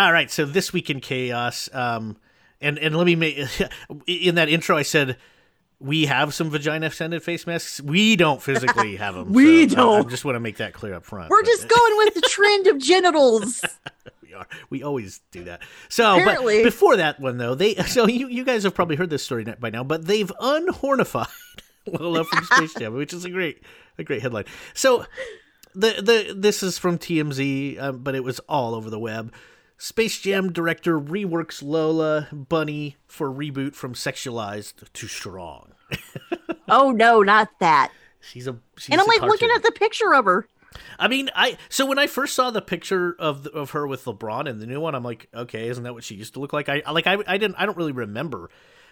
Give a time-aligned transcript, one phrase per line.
[0.00, 2.16] All right, so this week in chaos, um,
[2.58, 3.38] and and let me make
[4.06, 5.18] in that intro I said
[5.78, 7.82] we have some vagina extended face masks.
[7.82, 9.30] We don't physically have them.
[9.30, 9.96] We so don't.
[9.96, 11.28] I, I just want to make that clear up front.
[11.28, 13.62] We're but- just going with the trend of genitals.
[14.22, 14.46] we are.
[14.70, 15.60] We always do that.
[15.90, 16.62] So, Apparently.
[16.62, 19.44] but before that one though, they so you you guys have probably heard this story
[19.60, 21.26] by now, but they've unhornified
[21.86, 23.62] Lola from Space Jam, which is a great
[23.98, 24.46] a great headline.
[24.72, 25.04] So,
[25.74, 29.34] the the this is from TMZ, um, but it was all over the web.
[29.82, 35.72] Space Jam director reworks Lola Bunny for reboot from sexualized to strong.
[36.72, 37.90] Oh no, not that.
[38.20, 40.46] She's a she's And I'm like looking at the picture of her.
[41.00, 44.04] I mean, I so when I first saw the picture of the, of her with
[44.04, 46.52] LeBron and the new one, I'm like, okay, isn't that what she used to look
[46.52, 46.68] like?
[46.68, 48.50] I like I I didn't I don't really remember.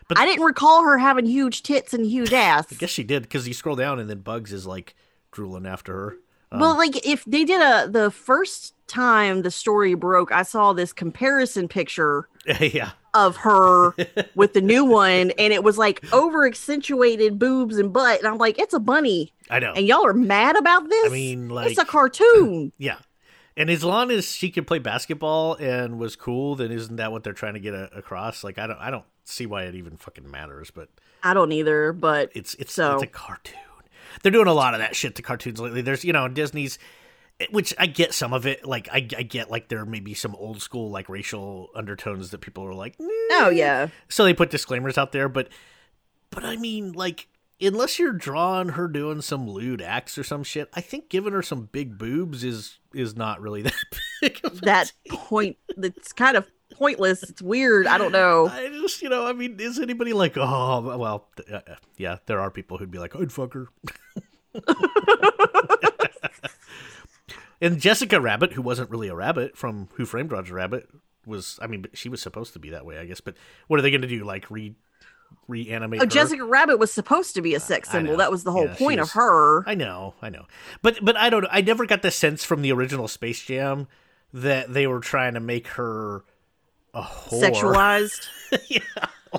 [0.09, 2.66] But I didn't recall her having huge tits and huge ass.
[2.73, 4.96] I guess she did because you scroll down and then Bugs is like
[5.30, 6.16] drooling after her.
[6.51, 10.73] Um, well, like if they did a the first time the story broke, I saw
[10.73, 12.29] this comparison picture
[12.60, 13.95] yeah, of her
[14.35, 18.38] with the new one, and it was like over accentuated boobs and butt, and I'm
[18.38, 19.73] like, it's a bunny, I know.
[19.74, 21.07] and y'all are mad about this.
[21.10, 22.73] I mean, like, it's a cartoon.
[22.79, 22.96] yeah.
[23.57, 27.24] And as long as she could play basketball and was cool, then isn't that what
[27.24, 28.45] they're trying to get a- across?
[28.45, 30.71] Like, I don't, I don't see why it even fucking matters.
[30.71, 30.88] But
[31.24, 33.59] I don't either, but it's it's So- it's a cartoon.
[34.23, 35.82] They're doing a lot of that shit to cartoons lately.
[35.82, 36.78] There's you know Disney's,
[37.51, 38.64] which I get some of it.
[38.64, 42.40] Like I, I get like there may be some old school like racial undertones that
[42.40, 45.29] people are like, oh yeah, so they put disclaimers out there.
[45.29, 45.48] But
[46.30, 47.29] but I mean like
[47.60, 51.42] unless you're drawing her doing some lewd acts or some shit, I think giving her
[51.42, 53.74] some big boobs is is not really that
[54.20, 54.40] big.
[54.45, 56.46] Of a that point that's kind of
[56.79, 57.23] pointless.
[57.23, 57.87] It's weird.
[57.87, 58.48] I don't know.
[58.48, 62.40] I just, you know, I mean, is anybody like, oh, well, th- uh, yeah, there
[62.40, 63.68] are people who'd be like, I'd fuck her.
[67.60, 70.88] and Jessica Rabbit, who wasn't really a rabbit from Who Framed Roger Rabbit,
[71.26, 73.20] was, I mean, she was supposed to be that way, I guess.
[73.20, 73.34] But
[73.66, 74.24] what are they going to do?
[74.24, 74.74] Like re
[75.47, 76.00] reanimate?
[76.00, 76.06] Oh, her?
[76.10, 78.16] Jessica Rabbit was supposed to be a sex symbol.
[78.16, 79.69] That was the whole Yeah, point was- of her.
[79.69, 80.47] I know, I know,
[80.82, 81.47] but but I don't.
[81.50, 83.88] I never got the sense from the original Space Jam
[84.32, 86.24] that they were trying to make her.
[86.94, 88.26] Sexualized.
[88.69, 88.81] yeah,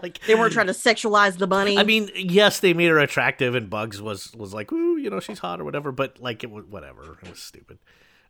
[0.01, 1.77] like They weren't trying to sexualize the bunny.
[1.77, 5.19] I mean, yes, they made her attractive, and Bugs was was like, ooh, you know,
[5.19, 5.91] she's hot or whatever.
[5.91, 7.17] But like, it was whatever.
[7.23, 7.79] It was stupid.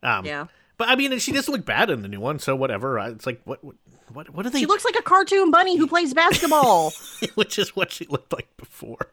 [0.02, 0.46] Um, yeah.
[0.78, 2.98] But I mean, she doesn't look bad in the new one, so whatever.
[2.98, 3.76] It's like, what, what,
[4.14, 4.60] what, what are they?
[4.60, 6.94] She looks like a cartoon bunny who plays basketball.
[7.34, 9.12] which is what she looked like before.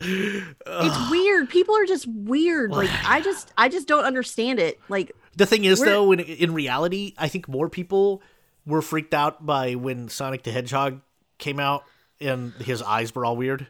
[0.00, 1.48] it's weird.
[1.48, 2.72] People are just weird.
[2.72, 4.78] Like I just I just don't understand it.
[4.90, 8.20] Like The thing is, We're- though, in, in reality, I think more people
[8.66, 11.00] were freaked out by when Sonic the Hedgehog
[11.38, 11.84] came out
[12.20, 13.66] and his eyes were all weird.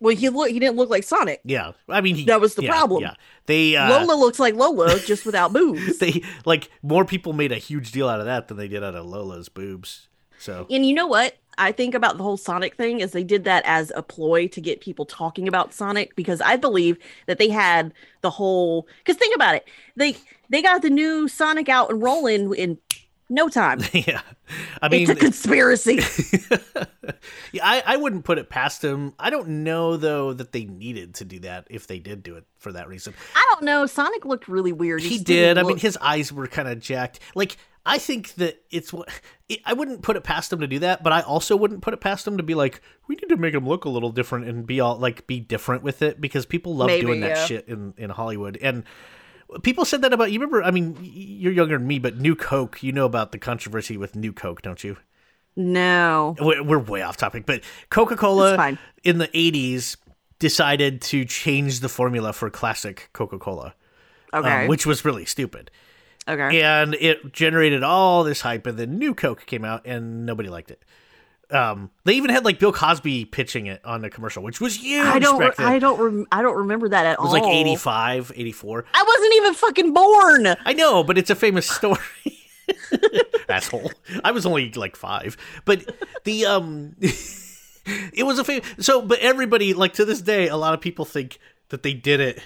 [0.00, 1.40] well he look he didn't look like Sonic.
[1.44, 3.02] Yeah, I mean, he, That was the yeah, problem.
[3.02, 3.14] Yeah,
[3.46, 5.98] they uh, Lola looks like Lola just without boobs.
[5.98, 8.94] they like more people made a huge deal out of that than they did out
[8.94, 10.08] of Lola's boobs.
[10.38, 11.36] So And you know what?
[11.60, 14.60] I think about the whole Sonic thing is they did that as a ploy to
[14.60, 16.96] get people talking about Sonic because I believe
[17.26, 19.66] that they had the whole because think about it.
[19.96, 20.16] They
[20.48, 22.78] they got the new Sonic out and rolling in
[23.28, 23.80] no time.
[23.92, 24.20] yeah,
[24.80, 25.96] I mean, it's a conspiracy.
[27.52, 29.14] yeah, I, I wouldn't put it past him.
[29.18, 32.44] I don't know though that they needed to do that if they did do it
[32.56, 33.14] for that reason.
[33.34, 33.86] I don't know.
[33.86, 35.02] Sonic looked really weird.
[35.02, 35.54] He just did.
[35.54, 37.20] didn't I mean, his eyes were kind of jacked.
[37.34, 39.08] Like I think that it's what
[39.48, 41.94] it, I wouldn't put it past him to do that, but I also wouldn't put
[41.94, 44.46] it past him to be like, we need to make him look a little different
[44.46, 47.46] and be all like be different with it because people love Maybe, doing that yeah.
[47.46, 48.84] shit in in Hollywood and.
[49.62, 50.38] People said that about you.
[50.40, 50.62] Remember?
[50.62, 52.82] I mean, you're younger than me, but New Coke.
[52.82, 54.96] You know about the controversy with New Coke, don't you?
[55.56, 56.36] no.
[56.40, 59.96] We're, we're way off topic, but Coca Cola in the '80s
[60.38, 63.74] decided to change the formula for classic Coca Cola,
[64.32, 64.68] um, Okay.
[64.68, 65.70] which was really stupid
[66.28, 66.62] okay.
[66.62, 70.70] and it generated all this hype and then new coke came out and nobody liked
[70.70, 70.82] it
[71.50, 75.04] um they even had like bill cosby pitching it on the commercial which was huge
[75.06, 75.58] I don't.
[75.58, 75.98] I don't.
[75.98, 77.24] Rem- I don't remember that at all.
[77.24, 77.48] it was all.
[77.48, 80.56] like 85 84 I wasn't even fucking born.
[80.66, 81.98] i know but it's a famous story
[83.48, 83.90] asshole
[84.24, 85.84] i was only like five but
[86.24, 90.74] the um it was a famous so but everybody like to this day a lot
[90.74, 91.38] of people think
[91.70, 92.40] that they did it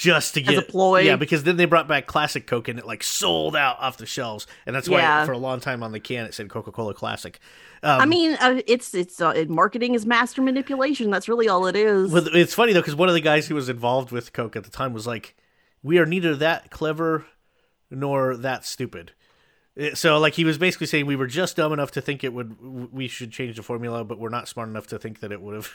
[0.00, 1.00] just to As get a ploy?
[1.00, 4.06] yeah because then they brought back classic coke and it like sold out off the
[4.06, 5.24] shelves and that's why Yeah.
[5.26, 7.38] for a long time on the can it said coca-cola classic
[7.82, 11.10] um, I mean, uh, it's it's uh, marketing is master manipulation.
[11.10, 12.12] That's really all it is.
[12.12, 14.64] Well, it's funny though because one of the guys who was involved with Coke at
[14.64, 15.34] the time was like,
[15.82, 17.24] "We are neither that clever
[17.90, 19.12] nor that stupid."
[19.78, 22.34] Eh, So, like, he was basically saying we were just dumb enough to think it
[22.34, 25.40] would we should change the formula, but we're not smart enough to think that it
[25.40, 25.72] would have.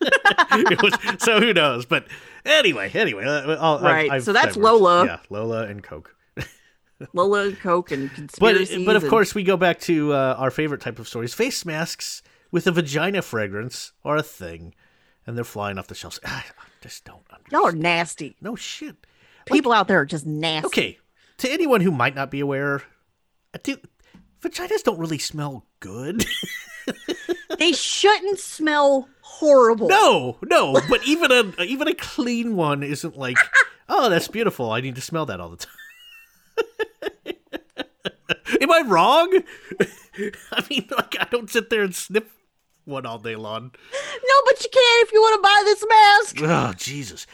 [0.00, 1.84] It was- so who knows?
[1.86, 2.06] But
[2.44, 4.64] anyway, anyway, uh, I'll, I've- Right, I've so that's diverged.
[4.64, 5.04] Lola.
[5.06, 6.14] Yeah, Lola and Coke.
[7.12, 8.86] Lola and Coke and But conspiracies.
[8.86, 11.34] but of and- course we go back to uh, our favorite type of stories.
[11.34, 14.74] Face masks with a vagina fragrance are a thing,
[15.26, 16.18] and they're flying off the shelves.
[16.24, 16.44] I
[16.80, 17.52] just don't understand.
[17.52, 18.36] y'all are nasty.
[18.40, 18.96] No shit.
[19.46, 20.66] People out there are just nasty.
[20.66, 20.98] Okay,
[21.38, 22.82] to anyone who might not be aware,
[23.54, 23.80] uh, dude,
[24.42, 26.24] vaginas don't really smell good.
[27.58, 29.88] They shouldn't smell horrible.
[29.88, 30.80] no, no.
[30.88, 33.36] But even a even a clean one isn't like,
[33.88, 34.70] oh, that's beautiful.
[34.70, 35.72] I need to smell that all the time.
[38.60, 39.40] Am I wrong?
[40.52, 42.24] I mean, like, I don't sit there and sniff
[42.84, 43.70] one all day long.
[43.92, 46.36] No, but you can if you want to buy this mask.
[46.42, 47.26] Oh Jesus!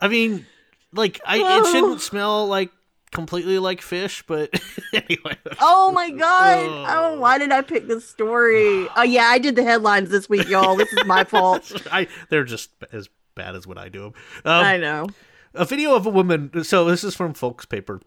[0.00, 0.46] I mean,
[0.92, 1.72] like, I it Oh.
[1.72, 2.70] shouldn't smell like
[3.12, 4.50] completely like fish, but
[4.92, 5.36] anyway.
[5.60, 6.66] Oh my god!
[6.88, 8.88] Oh, why did I pick this story?
[8.96, 10.76] Oh yeah, I did the headlines this week, y'all.
[10.76, 11.72] This is my fault.
[11.90, 14.12] I they're just as bad as when I do them.
[14.44, 15.06] Um, I know.
[15.54, 16.64] a video of a woman.
[16.64, 18.00] So this is from Folks Paper,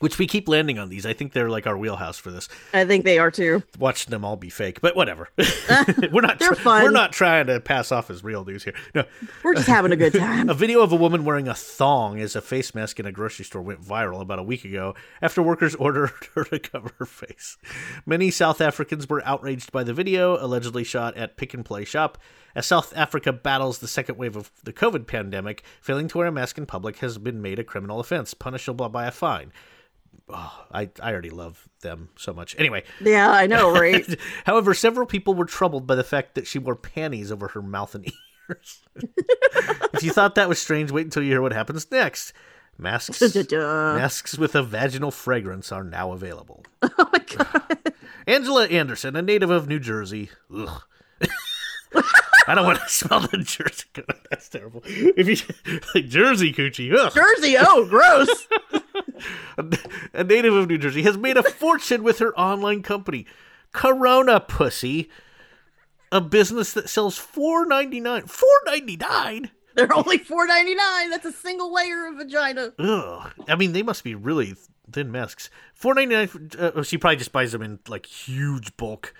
[0.00, 1.06] which we keep landing on these.
[1.06, 2.48] I think they're like our wheelhouse for this.
[2.74, 3.62] I think they are too.
[3.78, 5.28] Watch them all be fake, but whatever.
[6.12, 6.38] we're not.
[6.38, 6.82] They're fun.
[6.82, 8.74] We're not trying to pass off as real news here.
[8.94, 9.04] No,
[9.44, 10.48] We're just having a good time.
[10.48, 13.44] A video of a woman wearing a thong as a face mask in a grocery
[13.44, 17.56] store went viral about a week ago after workers ordered her to cover her face.
[18.06, 22.18] Many South Africans were outraged by the video, allegedly shot at Pick and Play Shop.
[22.54, 26.32] As South Africa battles the second wave of the COVID pandemic, failing to wear a
[26.32, 29.52] mask in public has been made a criminal offense, punishable by a fine.
[30.32, 32.54] Oh, I, I already love them so much.
[32.58, 34.04] Anyway, Yeah, I know, right?
[34.44, 37.94] However, several people were troubled by the fact that she wore panties over her mouth
[37.94, 38.06] and
[38.50, 38.82] ears.
[39.94, 42.32] if you thought that was strange, wait until you hear what happens next.
[42.78, 43.20] Masks,
[43.52, 46.64] masks with a vaginal fragrance are now available.
[46.82, 47.92] oh my god.
[48.26, 50.30] Angela Anderson, a native of New Jersey.
[50.54, 50.82] Ugh.
[52.46, 53.84] I don't want to smell the Jersey.
[54.30, 54.82] That's terrible.
[54.86, 55.36] If you
[55.94, 57.12] like Jersey coochie, ugh.
[57.14, 58.46] Jersey, oh gross.
[60.12, 63.26] A native of New Jersey, has made a fortune with her online company,
[63.72, 65.10] Corona Pussy,
[66.12, 68.26] a business that sells four ninety nine.
[68.26, 69.50] Four ninety nine.
[69.76, 71.10] They're only four ninety nine.
[71.10, 72.72] That's a single layer of vagina.
[72.78, 73.32] Ugh.
[73.48, 74.54] I mean, they must be really
[74.90, 75.50] thin masks.
[75.74, 76.50] Four ninety nine.
[76.58, 79.14] Uh, she probably just buys them in like huge bulk.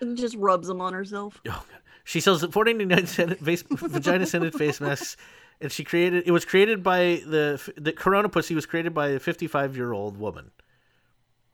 [0.00, 1.40] And just rubs them on herself.
[1.46, 1.62] Oh, God.
[2.02, 5.16] She sells four ninety nine face, vagina scented face masks,
[5.62, 6.24] and she created.
[6.26, 9.92] It was created by the the Corona Pussy was created by a fifty five year
[9.92, 10.50] old woman.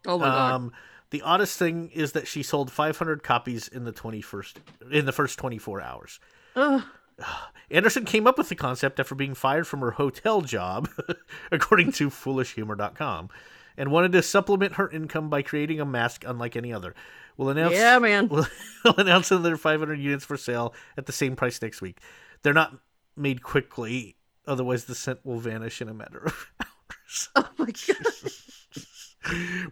[0.07, 0.53] Oh my god.
[0.53, 0.73] Um,
[1.11, 4.57] the oddest thing is that she sold 500 copies in the 21st
[4.91, 6.21] in the first 24 hours.
[6.55, 6.83] Ugh.
[7.71, 10.89] Anderson came up with the concept after being fired from her hotel job,
[11.53, 13.29] according to foolishhumor.com,
[13.77, 16.95] and wanted to supplement her income by creating a mask unlike any other.
[17.37, 18.29] We'll announce Yeah, man.
[18.29, 18.47] We'll,
[18.85, 22.01] we'll announce another 500 units for sale at the same price next week.
[22.43, 22.75] They're not
[23.19, 24.17] made quickly,
[24.47, 27.29] otherwise the scent will vanish in a matter of hours.
[27.37, 27.97] Oh my god.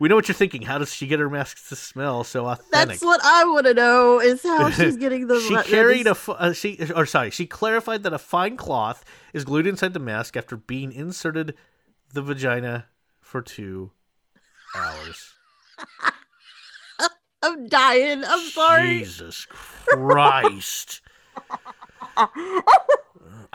[0.01, 0.61] We know what you're thinking.
[0.63, 2.71] How does she get her masks to smell so authentic?
[2.73, 5.41] That's what I want to know is how she's getting the.
[5.41, 9.03] she carried is- a uh, she or sorry she clarified that a fine cloth
[9.33, 11.55] is glued inside the mask after being inserted
[12.13, 12.87] the vagina
[13.21, 13.93] for two
[14.75, 15.33] hours
[17.43, 18.25] I'm dying.
[18.27, 18.99] I'm sorry.
[18.99, 19.47] jesus
[19.87, 21.01] christ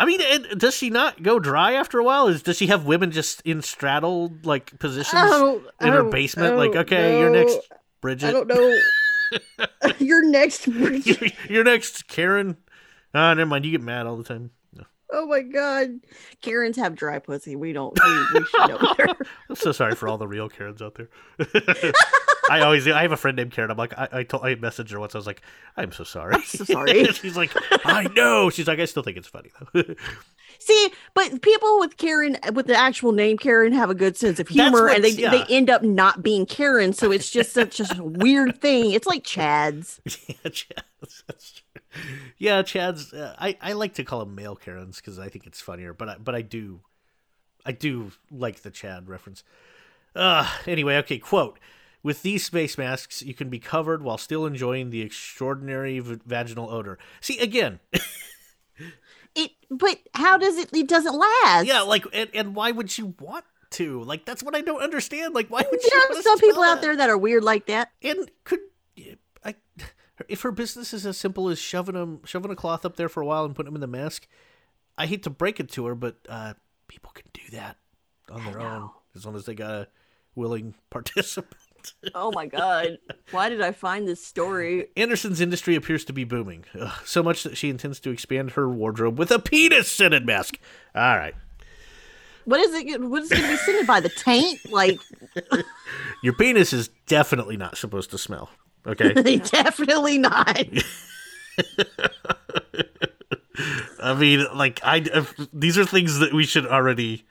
[0.02, 2.86] i mean and does she not go dry after a while is does she have
[2.86, 7.44] women just in straddled like positions don't- in her basement like okay you're know.
[7.44, 7.60] next
[8.04, 8.78] I don't know.
[10.00, 11.22] You're next, Bridget.
[11.22, 12.58] you're, you're next karen
[13.14, 14.84] ah never mind you get mad all the time no.
[15.14, 16.00] Oh my god.
[16.42, 17.56] Karens have dry pussy.
[17.58, 17.98] We don't.
[18.02, 19.14] We, we should know better.
[19.50, 21.10] I'm so sorry for all the real Karens out there.
[22.52, 23.72] I always I have a friend named Karen.
[23.72, 25.16] I'm like I I, told, I messaged her once.
[25.16, 25.42] I was like
[25.78, 26.36] I'm so sorry.
[26.36, 27.06] I'm so sorry.
[27.14, 27.52] She's like
[27.86, 28.50] I know.
[28.50, 29.84] She's like I still think it's funny though.
[30.60, 34.50] See, but people with Karen, with the actual name Karen, have a good sense of
[34.50, 35.32] humor, and they yeah.
[35.32, 36.92] they end up not being Karen.
[36.92, 38.92] So it's just such a weird thing.
[38.92, 40.02] It's like Chad's.
[40.28, 41.24] yeah, Chad's.
[41.28, 42.04] That's true.
[42.38, 43.14] Yeah, Chad's.
[43.14, 45.94] Uh, I I like to call them male Karens because I think it's funnier.
[45.94, 46.82] But I, but I do,
[47.66, 49.44] I do like the Chad reference.
[50.16, 51.18] Uh, anyway, okay.
[51.18, 51.58] Quote.
[52.04, 56.70] With these space masks, you can be covered while still enjoying the extraordinary v- vaginal
[56.72, 56.98] odor.
[57.20, 57.80] See, again,
[59.36, 60.70] It, but how does it?
[60.74, 61.66] It doesn't last.
[61.66, 64.04] Yeah, like, and, and why would you want to?
[64.04, 65.34] Like, that's what I don't understand.
[65.34, 66.20] Like, why would there you?
[66.20, 67.92] are some people out there that are weird like that.
[68.02, 68.60] And could
[69.46, 69.56] I?
[70.28, 73.22] If her business is as simple as shoving them, shoving a cloth up there for
[73.22, 74.28] a while and putting them in the mask,
[74.98, 76.54] I hate to break it to her, but uh,
[76.88, 77.78] people can do that
[78.30, 79.88] on their own as long as they got a
[80.36, 81.61] willing participant.
[82.16, 82.98] Oh my god!
[83.32, 84.88] Why did I find this story?
[84.98, 88.70] Anderson's industry appears to be booming, Ugh, so much that she intends to expand her
[88.70, 90.58] wardrobe with a penis scented mask.
[90.96, 91.34] All right.
[92.46, 93.02] What is it?
[93.02, 94.00] What is it going to be scented by?
[94.00, 94.72] The taint?
[94.72, 95.00] Like,
[96.24, 98.50] Your penis is definitely not supposed to smell.
[98.86, 99.14] Okay.
[99.38, 100.66] definitely not.
[104.02, 105.06] I mean, like I
[105.54, 107.26] these are things that we should already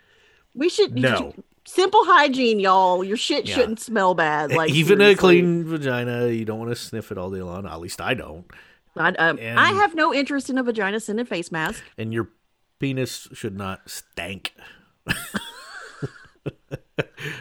[0.54, 1.35] We should know.
[1.71, 3.03] Simple hygiene, y'all.
[3.05, 3.55] Your shit Yeah.
[3.55, 4.53] shouldn't smell bad.
[4.53, 5.12] Like Even seriously.
[5.15, 7.67] a clean vagina, you don't want to sniff it all day long.
[7.67, 8.45] At least I don't.
[8.97, 11.83] I, um, and- I have no interest in a vagina scented face mask.
[11.97, 12.29] And your
[12.81, 14.53] penis should not stank.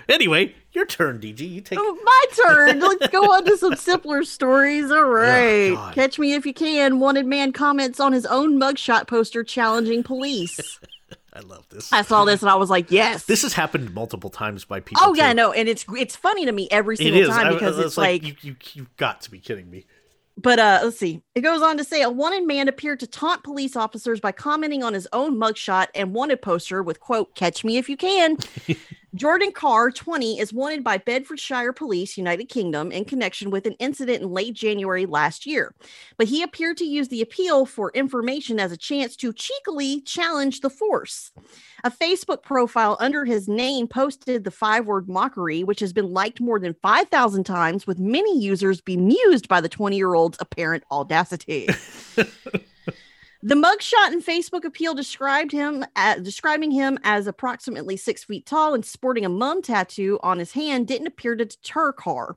[0.08, 1.40] anyway, your turn, DG.
[1.50, 1.80] You take.
[1.82, 2.80] Oh, my turn.
[2.80, 4.92] Let's go on to some simpler stories.
[4.92, 5.72] All right.
[5.74, 5.96] God.
[5.96, 7.00] Catch me if you can.
[7.00, 10.80] Wanted man comments on his own mugshot poster challenging police.
[11.40, 11.92] I love this.
[11.94, 13.26] I saw this and I was like, yes.
[13.26, 15.02] This has happened multiple times by people.
[15.06, 15.36] oh yeah, too.
[15.36, 18.36] no, and it's it's funny to me every single time because I- it's like you,
[18.42, 19.86] you you've got to be kidding me.
[20.42, 21.22] But uh, let's see.
[21.36, 24.84] It goes on to say a wanted man appeared to taunt police officers by commenting
[24.84, 28.38] on his own mugshot and wanted poster with quote "Catch me if you can."
[29.16, 34.22] Jordan Carr, 20, is wanted by Bedfordshire Police, United Kingdom, in connection with an incident
[34.22, 35.74] in late January last year.
[36.18, 40.62] But he appeared to use the appeal for information as a chance to cheekily challenge
[40.62, 41.32] the force.
[41.84, 46.40] A Facebook profile under his name posted the five word mockery, which has been liked
[46.40, 51.68] more than 5,000 times, with many users bemused by the 20 year old's apparent audacity.
[53.42, 58.74] The mugshot and Facebook appeal described him as, describing him as approximately six feet tall
[58.74, 62.36] and sporting a mum tattoo on his hand didn't appear to deter Carr.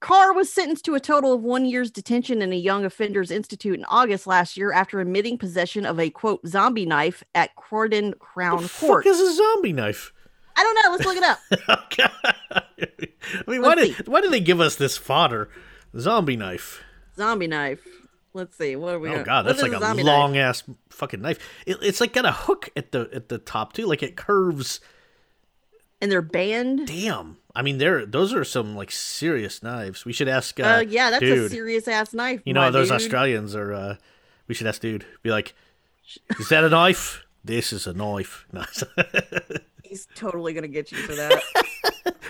[0.00, 3.78] Carr was sentenced to a total of one year's detention in a Young Offenders Institute
[3.78, 8.62] in August last year after admitting possession of a quote zombie knife at Croydon Crown
[8.62, 9.04] The Court.
[9.04, 10.12] What is a zombie knife?
[10.56, 10.90] I don't know.
[10.92, 11.38] Let's look it up.
[13.48, 15.48] I mean, why Let's did why did they give us this fodder?
[15.98, 16.84] Zombie knife.
[17.16, 17.80] zombie knife.
[18.34, 18.74] Let's see.
[18.76, 19.08] What are we?
[19.08, 20.12] Oh gonna- god, that's like a zombie knife?
[20.12, 21.38] long ass fucking knife.
[21.66, 24.80] It, it's like got a hook at the at the top too, like it curves.
[26.00, 26.86] and they're banned.
[26.88, 27.36] Damn.
[27.54, 30.04] I mean, there those are some like serious knives.
[30.04, 30.58] We should ask.
[30.58, 31.38] Uh, Uh, yeah, that's dude.
[31.46, 32.42] a serious ass knife.
[32.44, 32.96] You know, those dude.
[32.96, 33.72] Australians are.
[33.72, 33.96] uh
[34.48, 35.06] We should ask dude.
[35.22, 35.54] Be like,
[36.40, 37.24] is that a knife?
[37.44, 38.46] This is a knife.
[39.84, 41.40] He's totally gonna get you for that.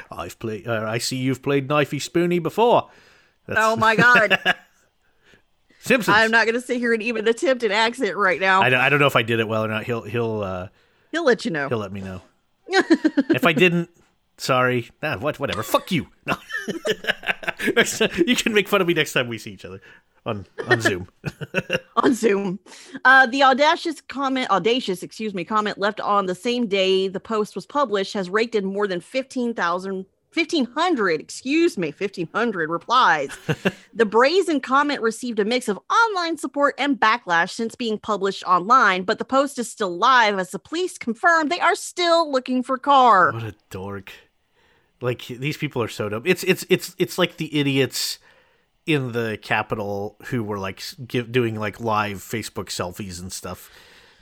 [0.11, 0.69] I've played.
[0.69, 2.91] Uh, I see you've played knifey spoony before.
[3.47, 4.39] That's oh my god.
[5.85, 6.17] Simpsons.
[6.17, 8.63] I'm not going to sit here and even attempt an accent right now.
[8.63, 9.85] I don't, I don't know if I did it well or not.
[9.85, 10.69] He'll he'll uh,
[11.13, 11.69] He'll let you know.
[11.69, 12.23] he'll let me know.
[12.69, 13.91] if I didn't,
[14.39, 14.91] sorry.
[15.03, 15.63] Nah, what whatever.
[15.63, 16.09] Fuck you.
[16.27, 16.37] No.
[17.77, 19.81] Next time- you can make fun of me next time we see each other
[20.27, 21.09] on on Zoom.
[21.97, 22.59] on Zoom.
[23.05, 27.55] Uh, the audacious comment, audacious, excuse me, comment left on the same day the post
[27.55, 30.07] was published has raked in more than 15,000.
[30.35, 33.31] 1500 excuse me 1500 replies
[33.95, 39.05] the brazen comment received a mix of online support and backlash since being published online
[39.05, 42.79] but the post is still live as the police confirm they are still looking for
[42.79, 43.33] Carr.
[43.33, 44.13] What a dork.
[45.01, 46.23] Like these people are so dumb.
[46.25, 48.19] It's it's it's it's like the idiots
[48.87, 53.71] in the capital who were like give, doing like live Facebook selfies and stuff.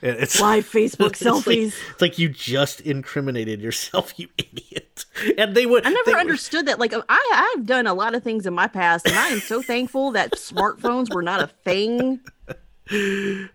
[0.03, 5.05] And It's live facebook it's like- selfies It's like, you just incriminated yourself, you idiot.
[5.37, 5.85] And they would.
[5.87, 6.77] I never understood that.
[6.79, 9.61] Like I, I've done a lot of things in my past, and I am so
[9.61, 12.19] thankful that smartphones were not a thing.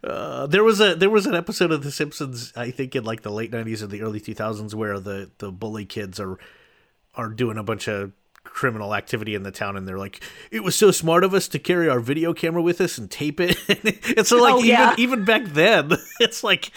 [0.03, 3.21] Uh, there was a there was an episode of The Simpsons, I think in like
[3.23, 6.39] the late '90s or the early 2000s, where the the bully kids are
[7.15, 8.13] are doing a bunch of
[8.51, 11.59] criminal activity in the town, and they're like, "It was so smart of us to
[11.59, 13.57] carry our video camera with us and tape it."
[14.17, 14.95] and so, like, Oh, even yeah.
[14.99, 16.71] even back then, it's like,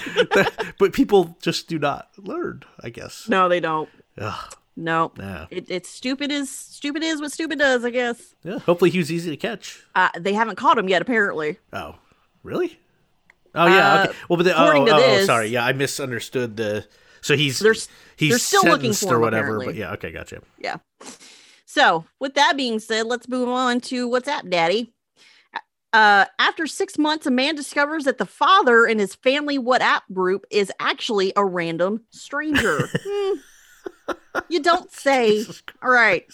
[0.79, 3.27] but people just do not learn, I guess.
[3.29, 3.89] No, they don't.
[4.17, 5.47] Ugh, No, nah.
[5.49, 6.31] it, it's stupid.
[6.31, 7.83] Is stupid is what stupid does.
[7.85, 8.35] I guess.
[8.43, 9.81] Yeah, hopefully he was easy to catch.
[9.95, 11.01] Uh, they haven't caught him yet.
[11.01, 11.57] Apparently.
[11.73, 11.95] Oh,
[12.43, 12.79] really?
[13.55, 13.93] Oh yeah.
[13.93, 14.17] Uh, okay.
[14.29, 15.47] Well, but the, oh, oh, oh, this- sorry.
[15.49, 16.85] Yeah, I misunderstood the.
[17.23, 17.73] So he's They're
[18.15, 19.43] he's they're still looking for or him, whatever.
[19.57, 19.65] apparently.
[19.67, 20.41] But yeah, okay, gotcha.
[20.57, 20.77] Yeah.
[21.73, 24.93] So, with that being said, let's move on to what's up, Daddy.
[25.93, 30.45] Uh, after six months, a man discovers that the father in his family WhatsApp group
[30.51, 32.89] is actually a random stranger.
[33.07, 34.13] Hmm.
[34.49, 35.43] you don't say.
[35.81, 36.25] All right.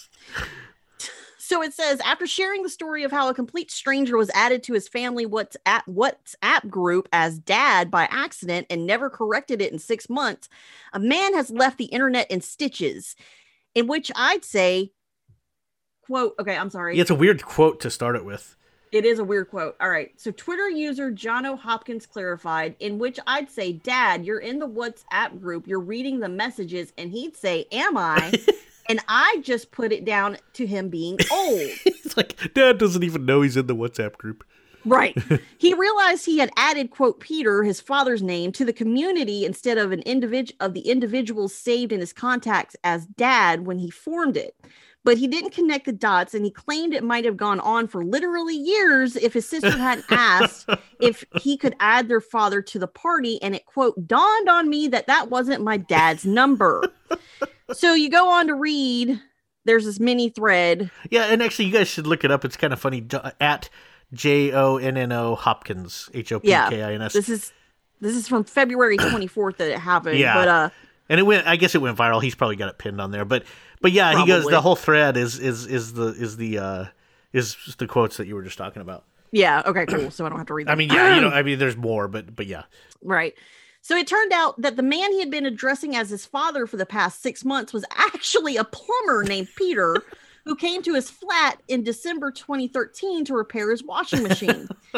[1.37, 4.73] So it says after sharing the story of how a complete stranger was added to
[4.73, 10.09] his family WhatsApp WhatsApp group as dad by accident and never corrected it in 6
[10.09, 10.49] months,
[10.91, 13.15] a man has left the internet in stitches.
[13.75, 14.91] In which I'd say
[16.07, 16.95] quote, okay, I'm sorry.
[16.95, 18.55] Yeah, it's a weird quote to start it with.
[18.91, 19.75] It is a weird quote.
[19.81, 20.11] All right.
[20.15, 25.39] So Twitter user Jonno Hopkins clarified, in which I'd say, Dad, you're in the WhatsApp
[25.41, 28.33] group, you're reading the messages, and he'd say, Am I?
[28.89, 31.69] and I just put it down to him being old.
[31.85, 34.45] It's like Dad doesn't even know he's in the WhatsApp group.
[34.85, 35.17] Right.
[35.57, 39.91] he realized he had added quote Peter, his father's name, to the community instead of
[39.91, 44.55] an individual of the individuals saved in his contacts as dad when he formed it.
[45.07, 48.03] But he didn't connect the dots and he claimed it might have gone on for
[48.03, 52.89] literally years if his sister hadn't asked if he could add their father to the
[52.89, 56.91] party and it quote dawned on me that that wasn't my dad's number.
[57.71, 59.17] so you go on to read
[59.63, 60.91] there's this mini thread.
[61.09, 62.43] Yeah, and actually, you guys should look it up.
[62.43, 63.07] It's kind of funny.
[63.39, 63.69] At
[64.11, 67.13] J O N N O Hopkins H O P K I N S.
[67.13, 67.53] This is
[68.01, 70.19] this is from February 24th that it happened.
[70.19, 70.33] Yeah.
[70.33, 70.69] But uh
[71.09, 72.21] and it went I guess it went viral.
[72.21, 73.25] He's probably got it pinned on there.
[73.25, 73.43] But
[73.81, 74.33] but yeah, probably.
[74.33, 76.85] he goes the whole thread is is is the is the uh
[77.33, 79.03] is the quotes that you were just talking about.
[79.31, 80.09] Yeah, okay, cool.
[80.09, 80.71] So I don't have to read them.
[80.71, 82.63] I mean, yeah, you know, I mean there's more, but but yeah.
[83.01, 83.35] Right.
[83.81, 86.75] So it turned out that the man he had been addressing as his father for
[86.75, 90.03] the past 6 months was actually a plumber named Peter
[90.43, 94.67] who came to his flat in December 2013 to repair his washing machine.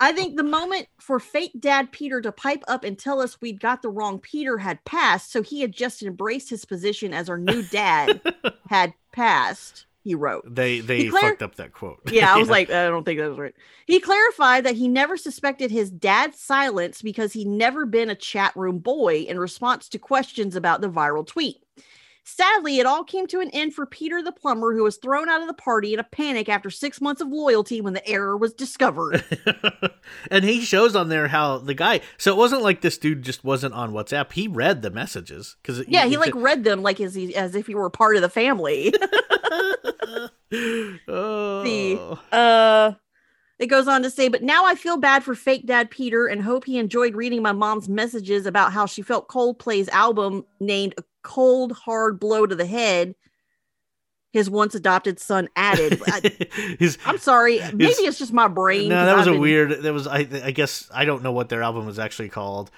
[0.00, 3.60] I think the moment for fake dad Peter to pipe up and tell us we'd
[3.60, 7.38] got the wrong Peter had passed, so he had just embraced his position as our
[7.38, 8.20] new dad
[8.68, 9.86] had passed.
[10.02, 10.54] He wrote.
[10.54, 12.00] They they clar- fucked up that quote.
[12.12, 12.52] Yeah, I was yeah.
[12.52, 13.54] like, I don't think that was right.
[13.86, 18.54] He clarified that he never suspected his dad's silence because he'd never been a chat
[18.54, 21.56] room boy in response to questions about the viral tweet.
[22.26, 25.42] Sadly, it all came to an end for Peter the plumber, who was thrown out
[25.42, 28.54] of the party in a panic after six months of loyalty when the error was
[28.54, 29.22] discovered.
[30.30, 32.00] and he shows on there how the guy.
[32.16, 34.32] So it wasn't like this dude just wasn't on WhatsApp.
[34.32, 37.54] He read the messages because yeah, he, he like read them like as he, as
[37.54, 38.94] if he were part of the family.
[41.08, 41.64] oh.
[41.64, 41.98] See,
[42.32, 42.92] uh,
[43.58, 46.42] it goes on to say, but now I feel bad for fake dad Peter and
[46.42, 51.04] hope he enjoyed reading my mom's messages about how she felt Coldplay's album named A
[51.22, 53.14] Cold Hard Blow to the Head.
[54.32, 56.02] His once adopted son added.
[56.80, 58.88] his, I'm sorry, maybe his, it's just my brain.
[58.88, 59.82] No, that was I've a been, weird.
[59.82, 60.26] That was I.
[60.42, 62.72] I guess I don't know what their album was actually called.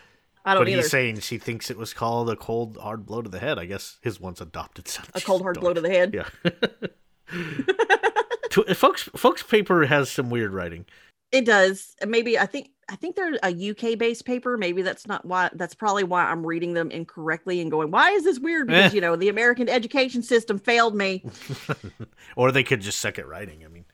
[0.44, 0.82] I don't but either.
[0.82, 3.58] he's saying she thinks it was called a cold hard blow to the head.
[3.58, 5.06] I guess his once adopted son.
[5.14, 6.12] A cold hard blow to the head.
[6.12, 6.28] Yeah.
[8.62, 10.86] folks folks paper has some weird writing.
[11.32, 11.94] It does.
[12.06, 14.56] Maybe i think i think they're a uk based paper.
[14.56, 18.24] Maybe that's not why that's probably why i'm reading them incorrectly and going why is
[18.24, 18.68] this weird?
[18.68, 18.94] Because eh.
[18.94, 21.24] you know the american education system failed me.
[22.36, 23.84] Or they could just suck at writing i mean.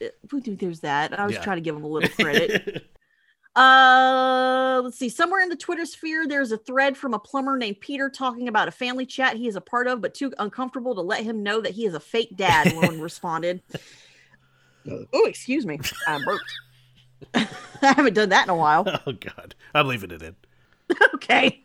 [0.00, 0.08] Uh,
[0.44, 1.18] there's that.
[1.18, 1.42] I was yeah.
[1.42, 2.84] trying to give them a little credit.
[3.54, 5.08] Uh let's see.
[5.08, 8.68] Somewhere in the twitter sphere there's a thread from a plumber named peter talking about
[8.68, 11.60] a family chat he is a part of but too uncomfortable to let him know
[11.60, 13.62] that he is a fake dad one responded
[14.90, 16.52] oh excuse me i burped
[17.34, 17.46] i
[17.94, 20.34] haven't done that in a while oh god i'm leaving it in
[21.14, 21.62] okay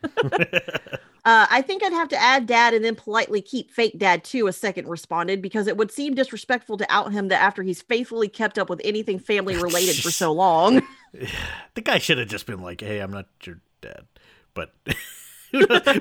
[1.26, 4.48] Uh, I think I'd have to add dad and then politely keep fake dad too,
[4.48, 8.30] a second responded, because it would seem disrespectful to out him that after he's faithfully
[8.30, 10.82] kept up with anything family related for so long.
[11.74, 14.06] the guy should have just been like, hey, I'm not your dad.
[14.54, 14.74] But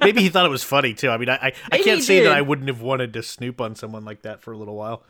[0.00, 1.10] maybe he thought it was funny too.
[1.10, 2.26] I mean, I, I, I can't say did.
[2.28, 5.02] that I wouldn't have wanted to snoop on someone like that for a little while.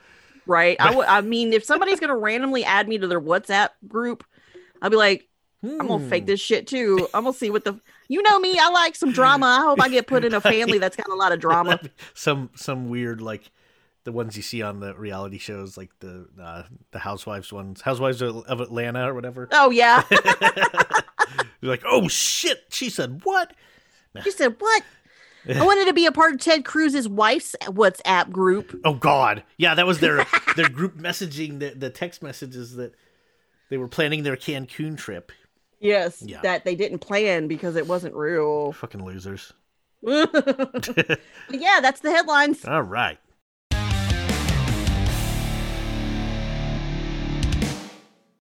[0.46, 0.76] Right.
[0.80, 4.24] I, w- I mean, if somebody's going to randomly add me to their WhatsApp group,
[4.80, 5.28] I'll be like,
[5.60, 5.80] hmm.
[5.80, 7.08] I'm going to fake this shit too.
[7.14, 9.46] I'm to see what the you know me, I like some drama.
[9.46, 11.80] I hope I get put in a family that's got a lot of drama.
[12.14, 13.50] some some weird like
[14.04, 18.22] the ones you see on the reality shows, like the uh, the Housewives ones, Housewives
[18.22, 19.48] of Atlanta or whatever.
[19.50, 20.04] Oh yeah.
[21.60, 22.64] You're like, oh shit!
[22.68, 23.52] She said what?
[24.22, 24.82] She said what?
[25.48, 28.80] I wanted to be a part of Ted Cruz's wife's WhatsApp group.
[28.84, 32.94] Oh God, yeah, that was their their group messaging, the the text messages that
[33.70, 35.32] they were planning their Cancun trip.
[35.78, 36.40] Yes, yeah.
[36.40, 38.72] that they didn't plan because it wasn't real.
[38.72, 39.52] Fucking losers.
[40.02, 40.24] yeah,
[41.80, 42.64] that's the headlines.
[42.64, 43.18] All right.